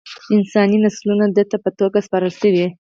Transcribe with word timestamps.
انساني 0.35 0.77
نسلونه 0.85 1.25
ده 1.35 1.43
ته 1.51 1.57
په 1.63 1.69
توګه 1.79 1.97
سپارل 2.05 2.33
شوي. 2.41 2.67